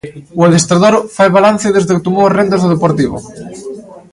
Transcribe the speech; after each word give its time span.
O 0.39 0.41
adestrador 0.47 0.95
fai 1.15 1.29
balance 1.37 1.67
desde 1.75 1.93
que 1.95 2.05
tomou 2.07 2.23
as 2.27 2.35
rendas 2.39 2.61
do 2.61 2.71
Deportivo. 2.73 3.17